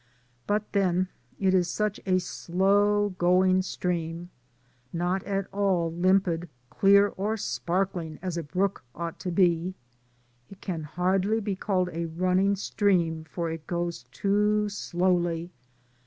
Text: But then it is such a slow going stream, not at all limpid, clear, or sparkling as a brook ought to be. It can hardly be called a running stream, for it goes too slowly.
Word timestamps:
But 0.47 0.71
then 0.73 1.09
it 1.39 1.53
is 1.53 1.69
such 1.69 1.99
a 2.07 2.17
slow 2.19 3.09
going 3.19 3.61
stream, 3.61 4.31
not 4.91 5.21
at 5.25 5.45
all 5.53 5.91
limpid, 5.93 6.49
clear, 6.71 7.09
or 7.09 7.37
sparkling 7.37 8.17
as 8.19 8.35
a 8.35 8.41
brook 8.41 8.83
ought 8.95 9.19
to 9.19 9.29
be. 9.31 9.75
It 10.49 10.59
can 10.59 10.85
hardly 10.85 11.39
be 11.39 11.55
called 11.55 11.91
a 11.93 12.05
running 12.07 12.55
stream, 12.55 13.25
for 13.25 13.51
it 13.51 13.67
goes 13.67 14.05
too 14.11 14.69
slowly. 14.69 15.51